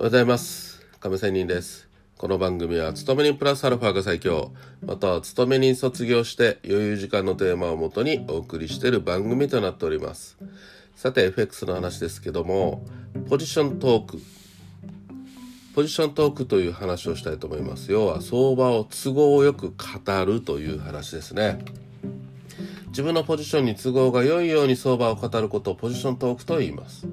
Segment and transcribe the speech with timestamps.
[0.00, 0.80] おはようございます。
[0.98, 1.86] 亀仙人です。
[2.16, 4.50] この番組は勤め人プラスアルファが最強。
[4.80, 10.38] または勤め人卒業して余裕時間のテーマをもとにお送りしている番組となっております。
[10.96, 12.82] さて FX の話ですけども
[13.28, 14.18] ポジショントーク。
[15.74, 17.92] ポジショントークという話をしたいと思います。
[17.92, 21.62] 要は相場を都合よく語るという話ですね。
[22.86, 27.06] 自分のポジションに都合が良いように相場を語ることをポジショントークと言います。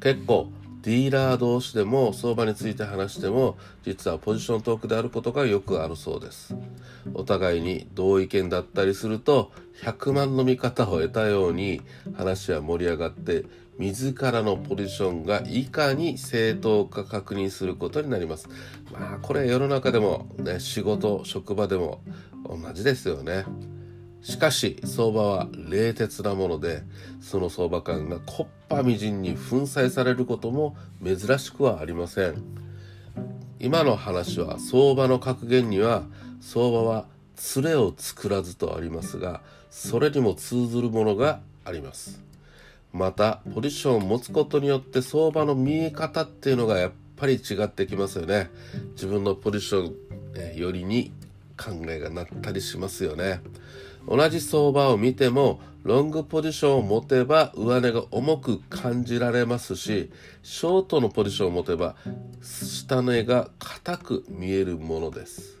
[0.00, 0.50] 結構
[0.82, 6.56] ディーラー同士でも相場について話しても実はポジショントークであることがよくあるそうです。
[7.14, 9.50] お互いに同意見だったりすると
[9.82, 11.80] 100万の見方を得たように
[12.16, 13.44] 話は盛り上がって
[13.78, 18.48] 自らのポジションがいかに正当か確認することになります。
[18.92, 22.02] まあこれ世の中でもね仕事職場でも
[22.44, 23.44] 同じですよね。
[24.22, 26.82] しかし相場は冷徹なもので
[27.20, 32.42] その相場感が木っ端みじんに粉砕されることも珍しくはありません。
[33.60, 36.04] 今の話は相場の格言には
[36.40, 37.06] 相場は
[37.56, 42.22] 連れを作らずとありますがそれにも通ずるものがあります。
[42.92, 48.50] またポジションを持つことによって相場の見え方っていうのがやっぱり違ってきますよね。
[48.92, 49.92] 自分のポジショ
[50.54, 51.12] ンよりに
[51.56, 53.40] 考えがなったりしますよね。
[54.08, 60.10] 同じ相場を見てもロングポジションを持てば上値が重く感じられますし
[60.42, 61.94] ショートのポジションを持てば
[62.42, 65.58] 下値が硬く見えるものです。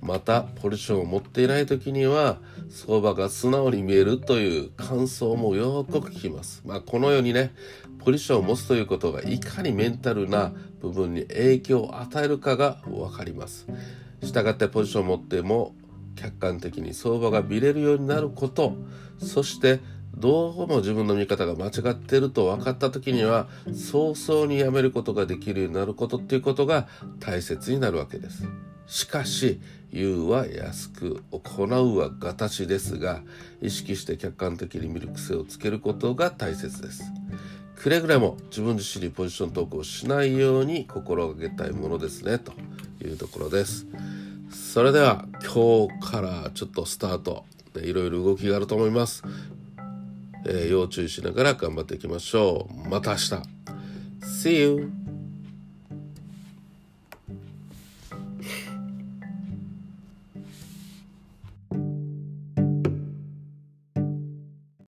[0.00, 2.38] またポジションを持っていない時には
[2.70, 6.62] 相場が素直に見えるという感想もよく聞きます。
[6.66, 7.52] まあこのようにね
[8.04, 13.66] ポジションを持つということがいかにメンタルな部分に影響を与えるかが分かります。
[14.24, 15.74] したがってポジションを持っても
[16.16, 18.76] 客観的に相場が見れるようになること。
[19.18, 19.80] そして
[20.16, 26.86] どうも自分の見方が間違っていると分かった時には早々にやめることができるようになることっていうことが
[27.18, 28.46] 大切になるわけです。
[28.86, 33.22] しかし言うは安く行うは形ですが
[33.60, 37.04] 意識して客観的に見る癖をつけることが大切です。
[37.76, 42.52] くれぐれも自分自身にポジショントークをしないように心がけたいものですねと
[43.04, 43.86] いうところです。
[44.50, 47.44] それでは今日からちょっとスタート
[47.76, 49.22] いろいろ動きがあると思います、
[50.46, 52.88] えー、要注意しながら頑張っていきましょう。
[52.88, 53.42] また明日。
[54.22, 55.01] See you!